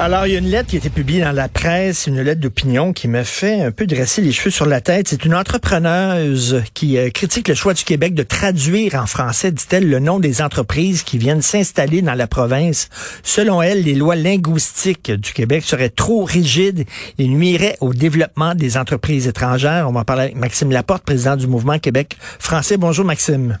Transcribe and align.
Alors, 0.00 0.26
il 0.26 0.32
y 0.32 0.36
a 0.36 0.40
une 0.40 0.48
lettre 0.48 0.70
qui 0.70 0.76
a 0.76 0.78
été 0.80 0.90
publiée 0.90 1.20
dans 1.20 1.30
la 1.30 1.48
presse, 1.48 2.08
une 2.08 2.20
lettre 2.20 2.40
d'opinion 2.40 2.92
qui 2.92 3.06
me 3.06 3.22
fait 3.22 3.62
un 3.62 3.70
peu 3.70 3.86
dresser 3.86 4.22
les 4.22 4.32
cheveux 4.32 4.50
sur 4.50 4.66
la 4.66 4.80
tête. 4.80 5.06
C'est 5.06 5.24
une 5.24 5.36
entrepreneuse 5.36 6.64
qui 6.74 6.98
euh, 6.98 7.10
critique 7.10 7.46
le 7.46 7.54
choix 7.54 7.74
du 7.74 7.84
Québec 7.84 8.12
de 8.12 8.24
traduire 8.24 8.96
en 8.96 9.06
français, 9.06 9.52
dit-elle, 9.52 9.88
le 9.88 10.00
nom 10.00 10.18
des 10.18 10.42
entreprises 10.42 11.04
qui 11.04 11.16
viennent 11.16 11.42
s'installer 11.42 12.02
dans 12.02 12.14
la 12.14 12.26
province. 12.26 12.88
Selon 13.22 13.62
elle, 13.62 13.84
les 13.84 13.94
lois 13.94 14.16
linguistiques 14.16 15.12
du 15.12 15.32
Québec 15.32 15.62
seraient 15.62 15.90
trop 15.90 16.24
rigides 16.24 16.86
et 17.18 17.28
nuiraient 17.28 17.76
au 17.80 17.94
développement 17.94 18.56
des 18.56 18.76
entreprises 18.76 19.28
étrangères. 19.28 19.88
On 19.88 19.92
va 19.92 20.00
en 20.00 20.04
parler 20.04 20.22
avec 20.24 20.36
Maxime 20.36 20.72
Laporte, 20.72 21.04
président 21.04 21.36
du 21.36 21.46
mouvement 21.46 21.78
Québec 21.78 22.16
français. 22.40 22.76
Bonjour, 22.78 23.04
Maxime. 23.04 23.60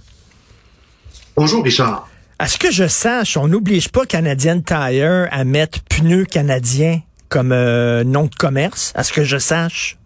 Bonjour, 1.36 1.62
Richard. 1.62 2.08
À 2.44 2.46
ce 2.46 2.58
que 2.58 2.70
je 2.70 2.86
sache, 2.86 3.38
on 3.38 3.48
n'oblige 3.48 3.88
pas 3.88 4.04
Canadian 4.04 4.60
Tire 4.60 5.28
à 5.30 5.44
mettre 5.44 5.82
pneus 5.84 6.26
canadiens 6.26 7.00
comme 7.30 7.52
euh, 7.52 8.04
nom 8.04 8.24
de 8.24 8.34
commerce, 8.34 8.92
à 8.94 9.02
ce 9.02 9.14
que 9.14 9.24
je 9.24 9.38
sache. 9.38 9.96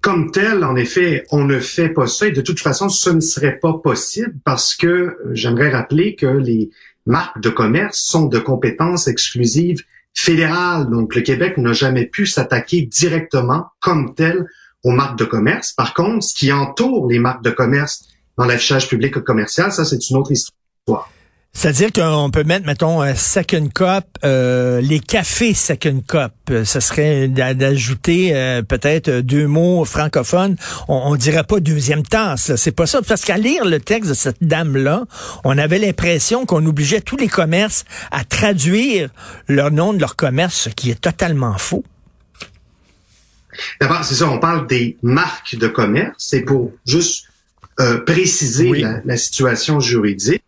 Comme 0.00 0.30
tel, 0.30 0.62
en 0.62 0.76
effet, 0.76 1.24
on 1.32 1.42
ne 1.42 1.58
fait 1.58 1.88
pas 1.88 2.06
ça 2.06 2.28
et 2.28 2.30
de 2.30 2.40
toute 2.40 2.60
façon, 2.60 2.88
ce 2.88 3.10
ne 3.10 3.18
serait 3.18 3.58
pas 3.58 3.72
possible 3.82 4.36
parce 4.44 4.76
que 4.76 4.86
euh, 4.86 5.16
j'aimerais 5.32 5.70
rappeler 5.70 6.14
que 6.14 6.26
les 6.26 6.70
marques 7.04 7.40
de 7.40 7.50
commerce 7.50 7.98
sont 7.98 8.26
de 8.26 8.38
compétences 8.38 9.08
exclusives 9.08 9.82
fédérales. 10.14 10.88
Donc, 10.88 11.16
le 11.16 11.22
Québec 11.22 11.58
n'a 11.58 11.72
jamais 11.72 12.06
pu 12.06 12.26
s'attaquer 12.26 12.82
directement 12.82 13.64
comme 13.80 14.14
tel 14.14 14.46
aux 14.84 14.92
marques 14.92 15.18
de 15.18 15.24
commerce. 15.24 15.72
Par 15.72 15.94
contre, 15.94 16.22
ce 16.22 16.32
qui 16.32 16.52
entoure 16.52 17.08
les 17.10 17.18
marques 17.18 17.42
de 17.42 17.50
commerce 17.50 18.04
dans 18.38 18.44
l'affichage 18.44 18.88
public 18.88 19.18
commercial, 19.24 19.72
ça, 19.72 19.84
c'est 19.84 20.08
une 20.10 20.16
autre 20.16 20.32
histoire. 20.32 21.10
C'est-à-dire 21.52 21.92
qu'on 21.92 22.30
peut 22.30 22.44
mettre, 22.44 22.66
mettons, 22.66 23.00
un 23.00 23.16
second 23.16 23.68
cup, 23.68 24.04
euh, 24.24 24.80
les 24.80 25.00
cafés 25.00 25.54
second 25.54 26.02
cup. 26.06 26.32
Ce 26.64 26.78
serait 26.78 27.26
d'ajouter 27.26 28.30
euh, 28.32 28.62
peut-être 28.62 29.10
deux 29.10 29.48
mots 29.48 29.84
francophones. 29.84 30.56
On, 30.86 30.94
on 31.06 31.16
dirait 31.16 31.42
pas 31.42 31.58
deuxième 31.58 32.04
tasse. 32.04 32.54
C'est 32.54 32.70
pas 32.70 32.86
ça. 32.86 33.00
Parce 33.02 33.22
qu'à 33.24 33.38
lire 33.38 33.64
le 33.64 33.80
texte 33.80 34.10
de 34.10 34.14
cette 34.14 34.36
dame-là, 34.40 35.06
on 35.42 35.58
avait 35.58 35.80
l'impression 35.80 36.46
qu'on 36.46 36.64
obligeait 36.64 37.00
tous 37.00 37.16
les 37.16 37.28
commerces 37.28 37.84
à 38.12 38.22
traduire 38.22 39.08
leur 39.48 39.72
nom 39.72 39.92
de 39.92 39.98
leur 39.98 40.14
commerce, 40.14 40.54
ce 40.54 40.68
qui 40.68 40.90
est 40.90 41.00
totalement 41.00 41.58
faux. 41.58 41.82
D'abord, 43.80 44.04
c'est 44.04 44.14
ça, 44.14 44.28
on 44.28 44.38
parle 44.38 44.68
des 44.68 44.96
marques 45.02 45.56
de 45.56 45.66
commerce. 45.66 46.14
C'est 46.18 46.42
pour 46.42 46.72
juste 46.86 47.27
euh, 47.80 47.98
préciser 47.98 48.70
Oui. 48.70 48.80
la, 48.82 49.00
la 49.04 49.16
situation 49.16 49.80
juridique. 49.80 50.42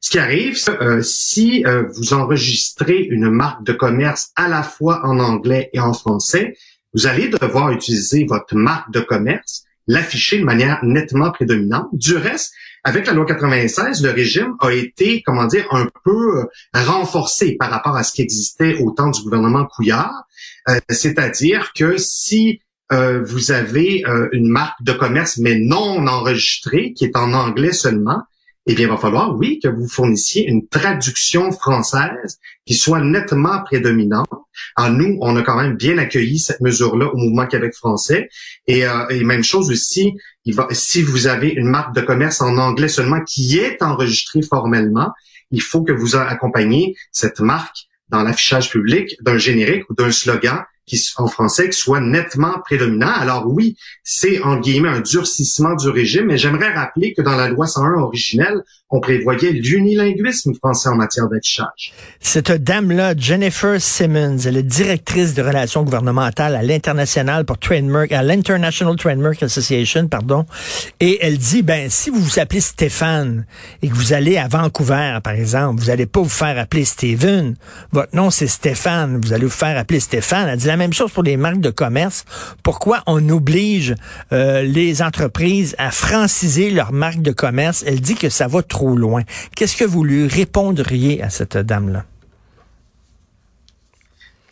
Ce 0.00 0.10
qui 0.10 0.18
arrive, 0.18 0.56
c'est 0.56 0.76
que, 0.76 0.84
euh, 0.84 1.02
si 1.02 1.64
euh, 1.64 1.84
vous 1.94 2.12
enregistrez 2.12 2.98
une 2.98 3.30
marque 3.30 3.64
de 3.64 3.72
commerce 3.72 4.30
à 4.36 4.48
la 4.48 4.62
fois 4.62 5.00
en 5.04 5.20
anglais 5.20 5.70
et 5.72 5.80
en 5.80 5.92
français, 5.92 6.56
vous 6.94 7.06
allez 7.06 7.28
devoir 7.28 7.70
utiliser 7.70 8.24
votre 8.24 8.54
marque 8.56 8.90
de 8.92 9.00
commerce, 9.00 9.64
l'afficher 9.86 10.38
de 10.38 10.44
manière 10.44 10.84
nettement 10.84 11.30
prédominante. 11.30 11.88
Du 11.92 12.16
reste, 12.16 12.52
avec 12.84 13.06
la 13.06 13.12
loi 13.12 13.24
96, 13.26 14.02
le 14.02 14.10
régime 14.10 14.56
a 14.60 14.70
été, 14.72 15.22
comment 15.22 15.46
dire, 15.46 15.66
un 15.70 15.88
peu 16.04 16.40
euh, 16.40 16.44
renforcé 16.74 17.56
par 17.58 17.70
rapport 17.70 17.96
à 17.96 18.02
ce 18.02 18.12
qui 18.12 18.22
existait 18.22 18.76
au 18.78 18.90
temps 18.90 19.10
du 19.10 19.22
gouvernement 19.22 19.66
Couillard. 19.66 20.26
Euh, 20.68 20.80
C'est-à-dire 20.90 21.72
que 21.76 21.96
si 21.96 22.60
euh, 22.92 23.22
vous 23.22 23.52
avez 23.52 24.04
euh, 24.06 24.28
une 24.32 24.48
marque 24.48 24.82
de 24.82 24.92
commerce 24.92 25.38
mais 25.38 25.58
non 25.58 26.06
enregistrée, 26.06 26.92
qui 26.92 27.04
est 27.04 27.16
en 27.16 27.32
anglais 27.32 27.72
seulement, 27.72 28.22
eh 28.66 28.74
bien, 28.74 28.86
il 28.86 28.90
va 28.90 28.96
falloir, 28.96 29.36
oui, 29.36 29.58
que 29.60 29.68
vous 29.68 29.88
fournissiez 29.88 30.46
une 30.46 30.68
traduction 30.68 31.50
française 31.50 32.38
qui 32.64 32.74
soit 32.74 33.00
nettement 33.00 33.60
prédominante. 33.64 34.28
Alors, 34.76 34.96
nous, 34.96 35.18
on 35.20 35.36
a 35.36 35.42
quand 35.42 35.60
même 35.60 35.76
bien 35.76 35.98
accueilli 35.98 36.38
cette 36.38 36.60
mesure-là 36.60 37.06
au 37.06 37.16
Mouvement 37.16 37.46
Québec 37.46 37.74
français. 37.74 38.28
Et, 38.68 38.86
euh, 38.86 39.08
et 39.08 39.24
même 39.24 39.42
chose 39.42 39.70
aussi, 39.70 40.12
il 40.44 40.54
va, 40.54 40.68
si 40.70 41.02
vous 41.02 41.26
avez 41.26 41.48
une 41.48 41.68
marque 41.68 41.94
de 41.94 42.02
commerce 42.02 42.40
en 42.40 42.56
anglais 42.56 42.88
seulement 42.88 43.20
qui 43.24 43.58
est 43.58 43.82
enregistrée 43.82 44.42
formellement, 44.42 45.10
il 45.50 45.60
faut 45.60 45.82
que 45.82 45.92
vous 45.92 46.14
accompagniez 46.14 46.94
cette 47.10 47.40
marque 47.40 47.88
dans 48.10 48.22
l'affichage 48.22 48.70
public 48.70 49.16
d'un 49.22 49.38
générique 49.38 49.88
ou 49.90 49.94
d'un 49.94 50.12
slogan 50.12 50.64
qui, 50.86 51.00
en 51.16 51.26
français, 51.26 51.68
qui 51.68 51.78
soit 51.78 52.00
nettement 52.00 52.54
prédominant. 52.64 53.12
Alors 53.12 53.46
oui, 53.46 53.76
c'est 54.02 54.40
en 54.42 54.58
guillemets 54.58 54.88
un 54.88 55.00
durcissement 55.00 55.74
du 55.74 55.88
régime, 55.88 56.26
mais 56.26 56.38
j'aimerais 56.38 56.72
rappeler 56.72 57.14
que 57.14 57.22
dans 57.22 57.36
la 57.36 57.48
loi 57.48 57.66
101 57.66 58.00
originelle, 58.00 58.62
on 58.90 59.00
prévoyait 59.00 59.52
l'unilinguisme 59.52 60.52
français 60.54 60.90
en 60.90 60.96
matière 60.96 61.28
d'affichage. 61.28 61.94
Cette 62.20 62.52
dame-là, 62.52 63.14
Jennifer 63.16 63.80
Simmons, 63.80 64.36
elle 64.44 64.58
est 64.58 64.62
directrice 64.62 65.32
de 65.32 65.42
relations 65.42 65.82
gouvernementales 65.82 66.54
à 66.54 66.62
l'international 66.62 67.46
pour 67.46 67.58
Trademark, 67.58 68.12
à 68.12 68.22
l'International 68.22 68.96
Trademark 68.96 69.42
Association, 69.42 70.08
pardon. 70.08 70.44
Et 71.00 71.18
elle 71.22 71.38
dit, 71.38 71.62
ben, 71.62 71.88
si 71.88 72.10
vous 72.10 72.20
vous 72.20 72.38
appelez 72.38 72.60
Stéphane 72.60 73.46
et 73.80 73.88
que 73.88 73.94
vous 73.94 74.12
allez 74.12 74.36
à 74.36 74.48
Vancouver, 74.48 75.18
par 75.24 75.32
exemple, 75.32 75.80
vous 75.80 75.88
allez 75.88 76.06
pas 76.06 76.20
vous 76.20 76.28
faire 76.28 76.58
appeler 76.58 76.84
Steven. 76.84 77.54
Votre 77.92 78.14
nom, 78.14 78.30
c'est 78.30 78.46
Stéphane. 78.46 79.20
Vous 79.22 79.32
allez 79.32 79.44
vous 79.44 79.50
faire 79.50 79.78
appeler 79.78 80.00
Stéphane. 80.00 80.48
Elle 80.48 80.58
dit 80.58 80.70
la 80.72 80.78
même 80.78 80.94
chose 80.94 81.12
pour 81.12 81.22
les 81.22 81.36
marques 81.36 81.60
de 81.60 81.68
commerce. 81.68 82.24
Pourquoi 82.62 83.02
on 83.06 83.28
oblige 83.28 83.94
euh, 84.32 84.62
les 84.62 85.02
entreprises 85.02 85.74
à 85.76 85.90
franciser 85.90 86.70
leur 86.70 86.92
marque 86.92 87.20
de 87.20 87.30
commerce? 87.30 87.84
Elle 87.86 88.00
dit 88.00 88.14
que 88.14 88.30
ça 88.30 88.46
va 88.48 88.62
trop 88.62 88.96
loin. 88.96 89.22
Qu'est-ce 89.54 89.76
que 89.76 89.84
vous 89.84 90.02
lui 90.02 90.26
répondriez 90.26 91.22
à 91.22 91.28
cette 91.28 91.58
dame-là? 91.58 92.06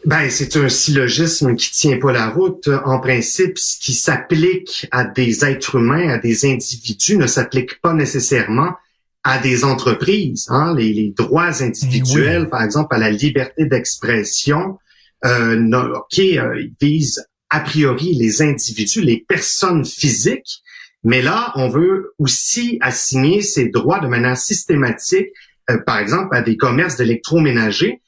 Ben, 0.04 0.28
c'est 0.28 0.56
un 0.56 0.68
syllogisme 0.68 1.56
qui 1.56 1.70
tient 1.70 1.98
pas 1.98 2.12
la 2.12 2.28
route. 2.28 2.68
En 2.84 3.00
principe, 3.00 3.58
ce 3.58 3.78
qui 3.78 3.94
s'applique 3.94 4.86
à 4.90 5.04
des 5.04 5.44
êtres 5.46 5.76
humains, 5.76 6.08
à 6.10 6.18
des 6.18 6.44
individus, 6.44 7.16
ne 7.16 7.26
s'applique 7.26 7.80
pas 7.80 7.94
nécessairement 7.94 8.72
à 9.24 9.38
des 9.38 9.64
entreprises. 9.64 10.46
Hein? 10.50 10.74
Les, 10.76 10.92
les 10.92 11.14
droits 11.16 11.62
individuels, 11.62 12.50
par 12.50 12.62
exemple, 12.62 12.94
à 12.94 12.98
la 12.98 13.10
liberté 13.10 13.64
d'expression, 13.64 14.78
euh, 15.24 15.92
ok, 15.94 16.18
euh, 16.18 16.60
ils 16.60 16.74
visent 16.80 17.26
a 17.50 17.60
priori 17.60 18.14
les 18.14 18.42
individus, 18.42 19.00
les 19.00 19.24
personnes 19.28 19.84
physiques, 19.84 20.62
mais 21.02 21.22
là, 21.22 21.52
on 21.56 21.68
veut 21.68 22.14
aussi 22.18 22.78
assigner 22.80 23.42
ces 23.42 23.68
droits 23.68 24.00
de 24.00 24.06
manière 24.06 24.36
systématique, 24.36 25.28
euh, 25.70 25.78
par 25.78 25.98
exemple, 25.98 26.34
à 26.34 26.42
des 26.42 26.56
commerces 26.56 26.96
d'électroménager. 26.96 28.02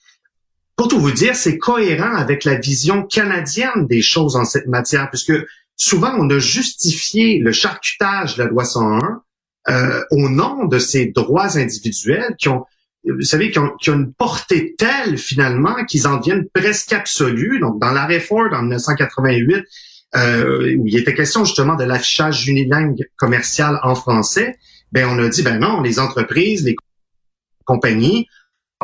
Pour 0.76 0.88
tout 0.88 0.98
vous 0.98 1.10
dire, 1.10 1.34
c'est 1.34 1.58
cohérent 1.58 2.14
avec 2.14 2.44
la 2.44 2.56
vision 2.56 3.04
canadienne 3.04 3.86
des 3.86 4.02
choses 4.02 4.36
en 4.36 4.44
cette 4.44 4.66
matière, 4.66 5.08
puisque 5.10 5.34
souvent 5.76 6.14
on 6.18 6.28
a 6.30 6.38
justifié 6.38 7.38
le 7.38 7.52
charcutage 7.52 8.36
de 8.36 8.42
la 8.42 8.48
loi 8.48 8.64
101 8.64 9.22
euh, 9.68 10.02
au 10.10 10.28
nom 10.28 10.64
de 10.64 10.78
ces 10.78 11.06
droits 11.06 11.56
individuels 11.56 12.34
qui 12.38 12.48
ont, 12.48 12.64
vous 13.04 13.22
savez, 13.22 13.50
qui 13.50 13.58
ont, 13.58 13.72
qui 13.80 13.90
ont 13.90 13.94
une 13.94 14.12
portée 14.12 14.74
telle 14.76 15.18
finalement 15.18 15.84
qu'ils 15.84 16.06
en 16.06 16.18
deviennent 16.18 16.46
presque 16.52 16.92
absolus. 16.92 17.58
Donc, 17.60 17.80
dans 17.80 17.90
l'arrêt 17.90 18.20
Ford 18.20 18.48
en 18.52 18.62
1988, 18.62 19.64
euh, 20.14 20.76
où 20.76 20.86
il 20.86 20.96
était 20.96 21.14
question 21.14 21.44
justement 21.44 21.74
de 21.74 21.84
l'affichage 21.84 22.46
unilingue 22.46 23.04
commercial 23.16 23.80
en 23.82 23.94
français, 23.94 24.56
ben 24.92 25.08
on 25.08 25.18
a 25.18 25.28
dit 25.28 25.42
ben 25.42 25.58
non, 25.58 25.80
les 25.80 25.98
entreprises, 25.98 26.64
les 26.64 26.76
compagnies 27.64 28.26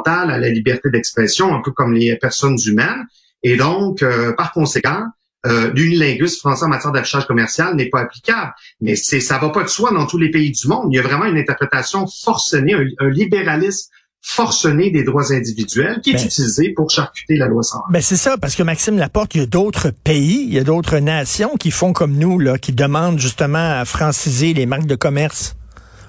à 0.07 0.39
la 0.39 0.49
liberté 0.49 0.91
d'expression, 0.91 1.55
un 1.55 1.61
peu 1.63 1.73
comme 1.73 1.93
les 1.93 2.17
personnes 2.17 2.57
humaines. 2.67 3.07
Et 3.43 3.57
donc, 3.57 4.03
euh, 4.03 4.33
par 4.33 4.53
conséquent, 4.53 5.05
euh, 5.47 5.71
l'unilinguisme 5.73 6.39
français 6.39 6.65
en 6.65 6.69
matière 6.69 6.93
d'affichage 6.93 7.27
commercial 7.27 7.75
n'est 7.77 7.89
pas 7.89 8.01
applicable. 8.01 8.53
Mais 8.81 8.97
c'est 8.97 9.21
ça 9.21 9.39
va 9.39 9.51
pas 9.51 9.63
de 9.63 9.69
soi 9.69 9.93
dans 9.93 10.07
tous 10.07 10.19
les 10.19 10.31
pays 10.31 10.51
du 10.51 10.67
monde. 10.67 10.89
Il 10.91 10.97
y 10.97 10.99
a 10.99 11.03
vraiment 11.03 11.25
une 11.25 11.39
interprétation 11.39 12.07
forcenée, 12.07 12.75
un, 12.75 13.09
libéralisme 13.09 13.91
forcené 14.21 14.91
des 14.91 15.05
droits 15.05 15.33
individuels 15.33 16.01
qui 16.03 16.11
est 16.11 16.15
ben. 16.15 16.25
utilisé 16.25 16.73
pour 16.75 16.91
charcuter 16.91 17.37
la 17.37 17.47
loi 17.47 17.63
101. 17.63 17.93
Ben 17.93 18.03
c'est 18.03 18.17
ça, 18.17 18.37
parce 18.37 18.55
que 18.57 18.63
Maxime 18.63 18.99
Laporte, 18.99 19.35
il 19.35 19.41
y 19.41 19.45
a 19.45 19.47
d'autres 19.47 19.91
pays, 19.91 20.45
il 20.47 20.55
y 20.55 20.59
a 20.59 20.65
d'autres 20.65 20.99
nations 20.99 21.57
qui 21.57 21.71
font 21.71 21.93
comme 21.93 22.17
nous, 22.17 22.39
là, 22.39 22.59
qui 22.59 22.73
demandent 22.73 23.19
justement 23.19 23.81
à 23.81 23.85
franciser 23.85 24.55
les 24.55 24.67
marques 24.67 24.87
de 24.87 24.97
commerce 24.97 25.55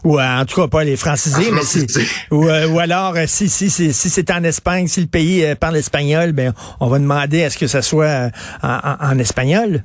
ou 0.03 0.19
en 0.19 0.45
tout 0.45 0.61
cas 0.61 0.67
pas 0.67 0.83
les 0.83 0.95
francisés, 0.95 1.51
mais 1.51 1.61
si, 1.61 1.85
ou, 2.31 2.47
euh, 2.47 2.67
ou, 2.67 2.79
alors 2.79 3.15
euh, 3.15 3.25
si 3.27 3.49
si 3.49 3.69
si, 3.69 3.93
si 3.93 4.09
c'est 4.09 4.31
en 4.31 4.43
Espagne, 4.43 4.87
si 4.87 5.01
le 5.01 5.07
pays 5.07 5.43
euh, 5.43 5.55
parle 5.55 5.77
espagnol, 5.77 6.31
ben 6.31 6.53
on 6.79 6.87
va 6.87 6.99
demander 6.99 7.43
à 7.43 7.49
ce 7.49 7.57
que 7.57 7.67
ça 7.67 7.81
soit 7.81 8.31
en, 8.63 8.79
en, 9.01 9.19
espagnol. 9.19 9.83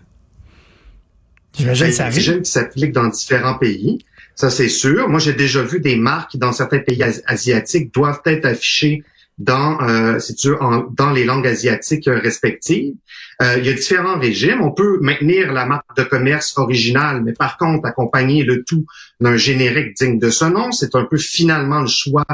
J'imagine 1.56 1.92
ça 1.92 2.06
arrive. 2.06 2.42
qui 2.42 2.50
s'applique 2.50 2.92
dans 2.92 3.08
différents 3.08 3.58
pays. 3.58 4.04
Ça, 4.34 4.50
c'est 4.50 4.68
sûr. 4.68 5.08
Moi, 5.08 5.20
j'ai 5.20 5.32
déjà 5.32 5.62
vu 5.62 5.80
des 5.80 5.96
marques 5.96 6.36
dans 6.36 6.52
certains 6.52 6.80
pays 6.80 7.02
asiatiques, 7.26 7.92
doivent 7.94 8.20
être 8.26 8.46
affichées 8.46 9.02
dans, 9.38 9.80
euh, 9.80 10.18
si 10.18 10.34
tu 10.34 10.48
veux, 10.48 10.58
dans 10.96 11.10
les 11.10 11.24
langues 11.24 11.46
asiatiques 11.46 12.06
respectives. 12.06 12.94
Euh, 13.42 13.56
il 13.58 13.66
y 13.66 13.68
a 13.68 13.72
différents 13.72 14.18
régimes. 14.18 14.60
On 14.60 14.70
peut 14.70 14.98
maintenir 15.00 15.52
la 15.52 15.66
marque 15.66 15.96
de 15.96 16.04
commerce 16.04 16.56
originale, 16.56 17.22
mais 17.24 17.32
par 17.32 17.58
contre, 17.58 17.86
accompagner 17.86 18.44
le 18.44 18.62
tout 18.62 18.86
d'un 19.20 19.36
générique 19.36 19.96
digne 19.96 20.18
de 20.18 20.30
ce 20.30 20.44
nom. 20.44 20.70
C'est 20.70 20.94
un 20.94 21.04
peu 21.04 21.16
finalement 21.16 21.80
le 21.80 21.88
choix 21.88 22.24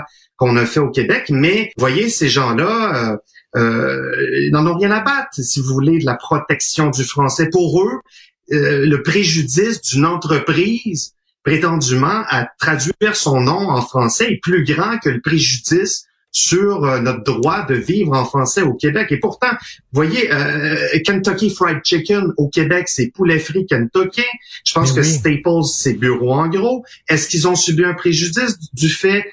qu'on 0.40 0.56
a 0.56 0.66
fait 0.66 0.80
au 0.80 0.90
Québec. 0.90 1.26
Mais 1.30 1.70
voyez, 1.76 2.08
ces 2.08 2.28
gens-là, 2.28 3.12
euh, 3.12 3.16
euh, 3.56 4.50
n'en 4.50 4.66
ont 4.66 4.76
rien 4.76 4.90
à 4.90 5.00
battre, 5.00 5.34
si 5.34 5.60
vous 5.60 5.74
voulez, 5.74 5.98
de 5.98 6.06
la 6.06 6.14
protection 6.14 6.90
du 6.90 7.04
français. 7.04 7.48
Pour 7.50 7.82
eux, 7.82 8.00
euh, 8.52 8.86
le 8.86 9.02
préjudice 9.02 9.80
d'une 9.82 10.06
entreprise 10.06 11.14
prétendument 11.44 12.24
à 12.28 12.48
traduire 12.58 13.14
son 13.16 13.40
nom 13.40 13.70
en 13.70 13.82
français 13.82 14.32
est 14.32 14.40
plus 14.42 14.64
grand 14.64 14.98
que 14.98 15.08
le 15.08 15.20
préjudice 15.20 16.06
sur 16.32 16.84
euh, 16.84 17.00
notre 17.00 17.24
droit 17.24 17.64
de 17.66 17.74
vivre 17.74 18.12
en 18.12 18.24
français 18.24 18.62
au 18.62 18.74
Québec. 18.74 19.08
Et 19.10 19.18
pourtant, 19.18 19.50
vous 19.50 20.02
voyez, 20.02 20.32
euh, 20.32 20.76
Kentucky 21.04 21.50
Fried 21.50 21.80
Chicken 21.82 22.32
au 22.36 22.48
Québec, 22.48 22.88
c'est 22.88 23.08
poulet 23.08 23.38
frit 23.38 23.66
Kentucky. 23.66 24.22
Je 24.64 24.72
pense 24.72 24.92
que 24.92 25.02
Staples, 25.02 25.64
c'est 25.72 25.94
bureau 25.94 26.32
en 26.32 26.48
gros. 26.48 26.84
Est-ce 27.08 27.28
qu'ils 27.28 27.48
ont 27.48 27.56
subi 27.56 27.84
un 27.84 27.94
préjudice 27.94 28.58
du 28.72 28.88
fait 28.88 29.24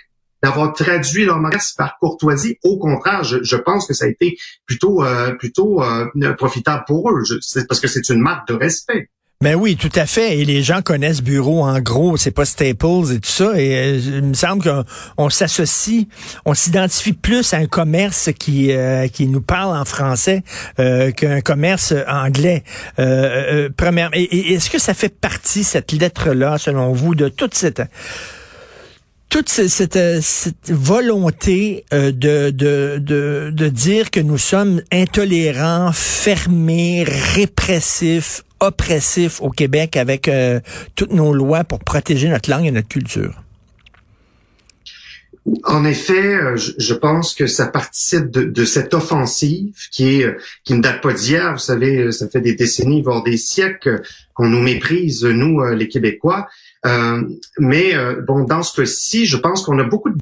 d'avoir 0.42 0.74
traduit 0.74 1.26
leur 1.26 1.40
marque 1.40 1.62
par 1.78 1.98
courtoisie? 2.00 2.58
Au 2.64 2.78
contraire, 2.78 3.24
je, 3.24 3.56
pense 3.56 3.88
que 3.88 3.94
ça 3.94 4.06
a 4.06 4.08
été 4.08 4.38
plutôt 4.66 5.04
euh, 5.04 5.34
plutôt 5.36 5.84
profitable 6.38 6.84
pour 6.88 7.12
eux. 7.12 7.24
Parce 7.68 7.80
que 7.80 7.88
c'est 7.88 8.10
une 8.10 8.22
marque 8.22 8.48
de 8.48 8.54
respect. 8.54 9.10
Ben 9.40 9.54
oui, 9.54 9.76
tout 9.76 9.92
à 9.94 10.08
fait. 10.08 10.40
Et 10.40 10.46
les 10.46 10.64
gens 10.64 10.82
connaissent 10.82 11.22
Bureau 11.22 11.64
en 11.64 11.80
gros, 11.80 12.18
c'est 12.18 12.32
pas 12.32 12.44
Staples 12.44 13.14
et 13.14 13.20
tout 13.20 13.30
ça. 13.30 13.52
Et 13.56 13.76
euh, 13.76 14.00
il 14.04 14.24
me 14.24 14.34
semble 14.34 14.64
qu'on 14.64 15.30
s'associe, 15.30 16.08
on 16.46 16.56
s'identifie 16.56 17.14
plus 17.14 17.54
à 17.54 17.58
un 17.58 17.68
commerce 17.68 18.32
qui 18.40 18.72
euh, 18.72 19.08
qui 19.08 19.28
nous 19.28 19.42
parle 19.42 19.78
en 19.78 19.86
français 19.86 20.42
euh, 20.80 21.12
qu'un 21.12 21.42
commerce 21.42 21.94
anglais. 22.08 22.64
première. 23.78 24.10
Et, 24.14 24.54
est-ce 24.54 24.72
que 24.72 24.80
ça 24.80 24.96
fait 24.96 25.16
partie 25.16 25.64
cette 25.64 25.92
lettre 25.92 26.32
là, 26.32 26.58
selon 26.58 26.92
vous, 26.92 27.14
de 27.14 27.30
toute 27.30 27.54
cette 27.54 27.84
toute 29.30 29.50
cette, 29.50 30.22
cette, 30.22 30.72
volonté 30.72 31.86
de, 31.92 32.12
de, 32.12 32.52
de, 32.52 33.52
de 33.54 33.70
dire 33.70 34.10
que 34.10 34.20
nous 34.20 34.38
sommes 34.38 34.82
intolérants, 34.92 35.92
fermés, 35.94 37.04
répressifs, 37.04 38.44
oppressif 38.60 39.42
au 39.42 39.50
Québec 39.50 39.98
avec 39.98 40.28
euh, 40.28 40.60
toutes 40.96 41.14
nos 41.14 41.34
lois 41.34 41.64
pour 41.64 41.80
protéger 41.80 42.30
notre 42.30 42.50
langue 42.50 42.66
et 42.66 42.72
notre 42.72 42.88
culture? 42.88 43.44
En 45.64 45.86
effet, 45.86 46.36
euh, 46.36 46.58
je 46.58 46.94
pense 46.94 47.34
que 47.34 47.48
ça 47.48 47.68
participe 47.68 48.30
de, 48.30 48.66
cette 48.66 48.94
offensive 48.94 49.76
qui 49.92 50.20
est 50.20 50.26
euh, 50.26 50.38
qui 50.64 50.74
ne 50.74 50.82
date 50.82 51.02
pas 51.02 51.14
d'hier. 51.14 51.54
Vous 51.54 51.60
savez, 51.60 52.12
ça 52.12 52.28
fait 52.28 52.42
des 52.42 52.56
décennies, 52.56 53.02
voire 53.02 53.24
des 53.24 53.38
siècles 53.38 54.02
qu'on 54.34 54.48
nous 54.48 54.62
méprise, 54.62 55.24
nous 55.24 55.64
les 55.74 55.88
Québécois. 55.88 56.48
mais 57.58 57.94
bon, 58.28 58.44
dans 58.44 58.62
ce 58.62 58.82
cas-ci, 58.82 59.26
je 59.26 59.38
pense 59.38 59.64
qu'on 59.64 59.80
a 59.80 59.84
beaucoup 59.84 60.10
de 60.10 60.18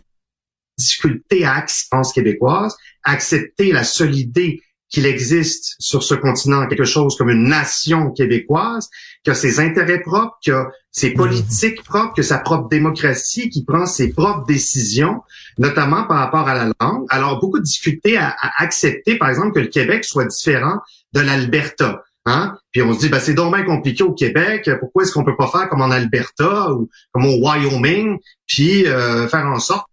difficultés 0.77 1.45
à 1.45 1.55
accepter 1.55 1.97
québécoise, 2.13 2.75
accepter 3.03 3.71
la 3.71 3.83
solidité 3.83 4.61
qu'il 4.89 5.05
existe 5.05 5.75
sur 5.79 6.03
ce 6.03 6.15
continent 6.15 6.67
quelque 6.67 6.85
chose 6.85 7.17
comme 7.17 7.29
une 7.29 7.47
nation 7.47 8.11
québécoise, 8.11 8.89
qui 9.23 9.31
a 9.31 9.33
ses 9.33 9.59
intérêts 9.59 10.01
propres, 10.01 10.37
qui 10.41 10.51
a 10.51 10.69
ses 10.95 11.11
politiques 11.11 11.83
propres, 11.83 12.13
qui 12.13 12.21
a 12.21 12.23
sa 12.23 12.37
propre 12.37 12.69
démocratie, 12.69 13.49
qui 13.49 13.65
prend 13.65 13.85
ses 13.85 14.13
propres 14.13 14.45
décisions, 14.45 15.21
notamment 15.57 16.05
par 16.05 16.19
rapport 16.19 16.47
à 16.47 16.53
la 16.53 16.71
langue. 16.79 17.05
Alors, 17.09 17.41
beaucoup 17.41 17.59
de 17.59 17.65
difficultés 17.65 18.17
à, 18.17 18.33
accepter, 18.59 19.17
par 19.17 19.27
exemple, 19.27 19.51
que 19.51 19.59
le 19.59 19.67
Québec 19.67 20.05
soit 20.05 20.23
différent 20.23 20.79
de 21.11 21.19
l'Alberta. 21.19 22.01
Hein? 22.25 22.57
Puis 22.71 22.81
on 22.81 22.93
se 22.93 22.99
dit, 22.99 23.09
ben, 23.09 23.19
c'est 23.19 23.33
dommage 23.33 23.65
compliqué 23.65 24.03
au 24.03 24.13
Québec. 24.13 24.69
Pourquoi 24.79 25.03
est-ce 25.03 25.11
qu'on 25.11 25.25
peut 25.25 25.35
pas 25.35 25.47
faire 25.47 25.67
comme 25.67 25.81
en 25.81 25.91
Alberta 25.91 26.71
ou 26.71 26.89
comme 27.11 27.25
au 27.25 27.45
Wyoming, 27.45 28.17
puis 28.47 28.87
euh, 28.87 29.27
faire 29.27 29.47
en 29.47 29.59
sorte 29.59 29.87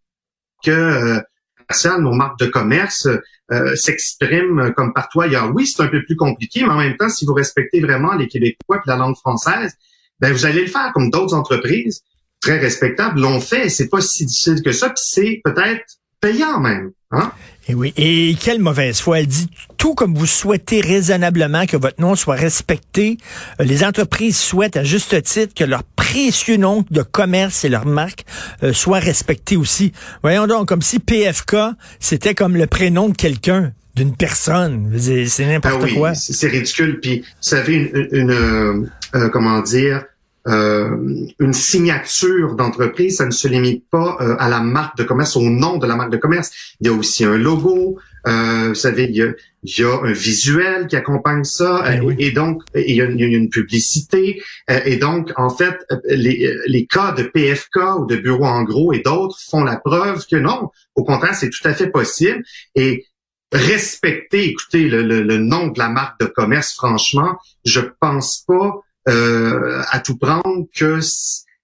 que 0.64 0.70
euh, 0.70 1.98
nos 1.98 2.12
marques 2.12 2.38
de 2.38 2.46
commerce 2.46 3.08
euh, 3.50 3.74
s'expriment 3.74 4.72
comme 4.72 4.92
partout 4.92 5.20
ailleurs? 5.20 5.50
Oui, 5.52 5.66
c'est 5.66 5.82
un 5.82 5.88
peu 5.88 6.04
plus 6.04 6.16
compliqué, 6.16 6.62
mais 6.62 6.70
en 6.70 6.78
même 6.78 6.96
temps, 6.96 7.08
si 7.08 7.26
vous 7.26 7.34
respectez 7.34 7.80
vraiment 7.80 8.14
les 8.14 8.28
Québécois 8.28 8.76
et 8.76 8.88
la 8.88 8.96
langue 8.96 9.16
française, 9.16 9.76
ben 10.22 10.32
vous 10.32 10.46
allez 10.46 10.62
le 10.62 10.68
faire 10.68 10.92
comme 10.94 11.10
d'autres 11.10 11.34
entreprises 11.34 12.02
très 12.40 12.58
respectables 12.58 13.20
l'ont 13.20 13.40
fait. 13.40 13.68
C'est 13.68 13.88
pas 13.88 14.00
si 14.00 14.24
difficile 14.24 14.62
que 14.62 14.72
ça, 14.72 14.88
puis 14.88 15.04
c'est 15.04 15.40
peut-être 15.44 15.84
payant 16.20 16.60
même. 16.60 16.92
Hein? 17.10 17.32
Et 17.68 17.74
oui. 17.74 17.92
Et 17.96 18.36
quelle 18.40 18.60
mauvaise 18.60 19.00
foi. 19.00 19.20
Elle 19.20 19.26
dit 19.26 19.48
tout 19.76 19.94
comme 19.94 20.14
vous 20.14 20.26
souhaitez 20.26 20.80
raisonnablement 20.80 21.66
que 21.66 21.76
votre 21.76 22.00
nom 22.00 22.14
soit 22.14 22.36
respecté. 22.36 23.18
Euh, 23.60 23.64
les 23.64 23.84
entreprises 23.84 24.38
souhaitent 24.38 24.76
à 24.76 24.84
juste 24.84 25.20
titre 25.22 25.54
que 25.54 25.64
leur 25.64 25.82
précieux 25.84 26.56
nom 26.56 26.84
de 26.90 27.02
commerce 27.02 27.64
et 27.64 27.68
leur 27.68 27.86
marque 27.86 28.24
euh, 28.62 28.72
soient 28.72 29.00
respectés 29.00 29.56
aussi. 29.56 29.92
Voyons 30.22 30.46
donc, 30.46 30.68
comme 30.68 30.82
si 30.82 31.00
PFK, 31.00 31.56
c'était 32.00 32.34
comme 32.34 32.56
le 32.56 32.66
prénom 32.66 33.08
de 33.08 33.16
quelqu'un 33.16 33.72
d'une 33.94 34.16
personne. 34.16 34.96
C'est 34.98 35.46
n'importe 35.46 35.76
ah 35.80 35.84
oui, 35.84 35.94
quoi. 35.94 36.14
C'est 36.14 36.48
ridicule. 36.48 36.98
Puis, 37.00 37.20
vous 37.20 37.26
savez, 37.40 37.74
une, 37.74 38.08
une 38.12 38.90
euh, 39.14 39.28
comment 39.28 39.60
dire, 39.60 40.04
euh, 40.48 41.26
une 41.38 41.52
signature 41.52 42.56
d'entreprise, 42.56 43.18
ça 43.18 43.26
ne 43.26 43.30
se 43.30 43.46
limite 43.46 43.88
pas 43.90 44.16
euh, 44.20 44.34
à 44.40 44.48
la 44.48 44.60
marque 44.60 44.96
de 44.96 45.04
commerce, 45.04 45.36
au 45.36 45.48
nom 45.48 45.78
de 45.78 45.86
la 45.86 45.94
marque 45.94 46.10
de 46.10 46.16
commerce. 46.16 46.50
Il 46.80 46.88
y 46.88 46.90
a 46.90 46.92
aussi 46.92 47.24
un 47.24 47.36
logo, 47.36 47.98
euh, 48.26 48.68
vous 48.68 48.74
savez, 48.74 49.04
il 49.04 49.16
y, 49.16 49.84
a, 49.84 50.00
un 50.02 50.12
visuel 50.12 50.88
qui 50.88 50.96
accompagne 50.96 51.44
ça, 51.44 51.82
ben 51.84 52.16
et 52.18 52.32
donc 52.32 52.62
il 52.74 52.96
y, 52.96 53.00
a, 53.00 53.04
une 53.04 53.50
publicité. 53.50 54.42
et 54.68 54.96
donc, 54.96 55.32
en 55.36 55.50
fait, 55.50 55.76
les, 56.06 56.52
les 56.66 56.86
cas 56.86 57.12
de 57.12 57.22
PFK 57.22 58.00
ou 58.00 58.06
de 58.06 58.16
bureau 58.16 58.44
en 58.44 58.64
gros 58.64 58.92
et 58.92 59.00
d'autres 59.00 59.38
font 59.38 59.62
la 59.62 59.76
preuve 59.76 60.26
que 60.26 60.36
non, 60.36 60.70
au 60.96 61.04
contraire, 61.04 61.36
c'est 61.36 61.50
tout 61.50 61.66
à 61.66 61.74
fait 61.74 61.88
possible. 61.88 62.42
Et 62.74 63.06
respecter, 63.52 64.48
écoutez, 64.48 64.88
le, 64.88 65.02
le 65.02 65.38
nom 65.38 65.68
de 65.68 65.78
la 65.78 65.88
marque 65.88 66.18
de 66.20 66.26
commerce, 66.26 66.72
franchement, 66.72 67.36
je 67.64 67.80
pense 68.00 68.44
pas 68.46 68.80
euh, 69.08 69.82
à 69.90 69.98
tout 69.98 70.16
prendre 70.16 70.66
que 70.74 71.00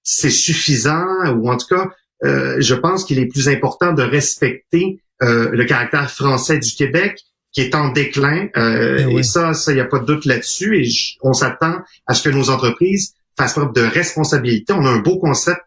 c'est 0.02 0.30
suffisant 0.30 1.06
ou 1.36 1.50
en 1.50 1.56
tout 1.56 1.74
cas, 1.74 1.88
euh, 2.24 2.56
je 2.58 2.74
pense 2.74 3.04
qu'il 3.04 3.18
est 3.18 3.26
plus 3.26 3.48
important 3.48 3.92
de 3.92 4.02
respecter 4.02 5.00
euh, 5.22 5.50
le 5.52 5.64
caractère 5.64 6.10
français 6.10 6.58
du 6.58 6.72
Québec 6.74 7.20
qui 7.52 7.60
est 7.60 7.74
en 7.74 7.90
déclin. 7.90 8.48
Ben 8.54 9.08
et 9.08 9.22
ça, 9.22 9.54
ça, 9.54 9.72
il 9.72 9.76
n'y 9.76 9.80
a 9.80 9.86
pas 9.86 10.00
de 10.00 10.04
doute 10.04 10.24
là-dessus. 10.24 10.84
Et 10.84 10.88
on 11.22 11.32
s'attend 11.32 11.76
à 12.06 12.14
ce 12.14 12.28
que 12.28 12.34
nos 12.34 12.50
entreprises 12.50 13.14
fassent 13.36 13.52
preuve 13.54 13.72
de 13.72 13.82
responsabilité. 13.82 14.72
On 14.72 14.84
a 14.84 14.90
un 14.90 14.98
beau 14.98 15.18
concept 15.18 15.62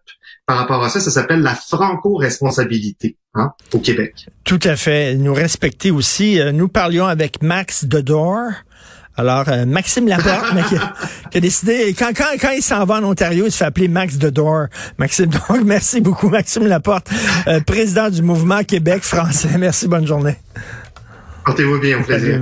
par 0.46 0.58
rapport 0.58 0.84
à 0.84 0.90
ça, 0.90 1.00
ça 1.00 1.12
s'appelle 1.12 1.42
la 1.42 1.56
franco-responsabilité 1.56 3.16
hein, 3.36 3.54
au 3.74 3.80
Québec. 3.80 4.28
Tout 4.44 4.60
à 4.63 4.75
fait. 4.75 5.16
Nous 5.16 5.34
respecter 5.34 5.92
aussi. 5.92 6.40
Nous 6.54 6.68
parlions 6.68 7.06
avec 7.06 7.42
Max 7.42 7.86
Dedor, 7.86 8.51
alors, 9.18 9.44
euh, 9.50 9.65
Maxime 9.65 10.08
Laporte, 10.08 10.53
qui, 11.32 11.38
a, 11.38 11.41
décidé, 11.41 11.94
quand, 11.98 12.12
quand, 12.15 12.38
quand 12.39 12.51
il 12.51 12.63
s'en 12.63 12.86
va 12.86 12.96
en 12.96 13.03
Ontario, 13.03 13.46
il 13.46 13.51
se 13.51 13.58
fait 13.58 13.65
appeler 13.65 13.88
Max 13.88 14.18
the 14.18 14.27
Door. 14.27 14.68
Maxime, 14.98 15.27
donc, 15.27 15.62
merci 15.65 16.01
beaucoup, 16.01 16.30
Maxime 16.30 16.68
Laporte, 16.68 17.10
euh, 17.48 17.60
président 17.62 18.10
du 18.10 18.22
mouvement 18.22 18.63
Québec 18.63 19.03
français. 19.03 19.50
Merci, 19.60 19.88
bonne 19.88 20.08
journée. 20.08 20.38
Portez-vous 21.46 21.80
bien, 21.80 22.00
au 22.00 22.03
plaisir. 22.03 22.39